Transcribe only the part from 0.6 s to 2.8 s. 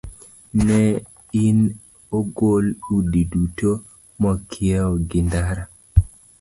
Ne ni ogol